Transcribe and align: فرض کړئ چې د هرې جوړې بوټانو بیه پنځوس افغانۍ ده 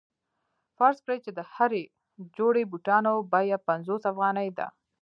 فرض 0.77 0.97
کړئ 1.05 1.19
چې 1.25 1.31
د 1.37 1.39
هرې 1.53 1.83
جوړې 2.37 2.63
بوټانو 2.71 3.13
بیه 3.31 3.57
پنځوس 3.67 4.01
افغانۍ 4.11 4.49
ده 4.57 4.67